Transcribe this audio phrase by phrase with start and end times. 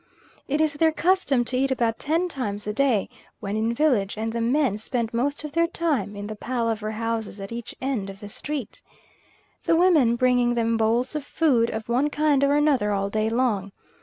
[0.47, 3.07] It is their custom to eat about ten times a day
[3.39, 7.39] when in village, and the men spend most of their time in the palaver houses
[7.39, 8.81] at each end of the street,
[9.65, 13.71] the women bringing them bowls of food of one kind or another all day long.